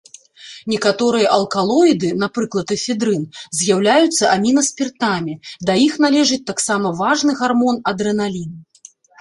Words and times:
Некаторыя 0.71 1.27
алкалоіды, 1.35 2.09
напрыклад 2.23 2.73
эфедрын, 2.77 3.27
з'яўляюцца 3.59 4.23
амінаспіртамі, 4.37 5.37
да 5.69 5.77
іх 5.85 5.93
належыць 6.07 6.43
таксама 6.51 6.97
важны 7.05 7.31
гармон 7.45 7.75
адрэналін. 7.95 8.51